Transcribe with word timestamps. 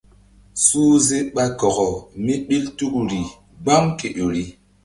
Suhze 0.65 1.17
ɓa 1.33 1.43
kɔkɔ 1.59 1.87
míɓil 2.25 2.65
tuku 2.77 3.01
ri 3.09 3.21
gbam 3.63 3.85
ke 3.97 4.07
ƴori. 4.17 4.43